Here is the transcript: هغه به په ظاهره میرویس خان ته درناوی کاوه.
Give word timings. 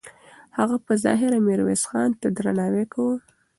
هغه 0.57 0.75
به 0.79 0.83
په 0.87 0.93
ظاهره 1.03 1.37
میرویس 1.47 1.83
خان 1.89 2.09
ته 2.19 2.27
درناوی 2.37 2.83
کاوه. 2.93 3.15